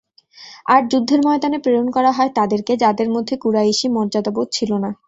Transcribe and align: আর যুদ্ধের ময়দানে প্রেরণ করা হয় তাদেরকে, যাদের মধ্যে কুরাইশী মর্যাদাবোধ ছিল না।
আর 0.65 0.81
যুদ্ধের 0.91 1.21
ময়দানে 1.23 1.57
প্রেরণ 1.63 1.87
করা 1.95 2.11
হয় 2.11 2.31
তাদেরকে, 2.35 2.73
যাদের 2.77 3.07
মধ্যে 3.09 3.35
কুরাইশী 3.37 3.87
মর্যাদাবোধ 3.89 4.47
ছিল 4.51 4.71
না। 4.83 4.89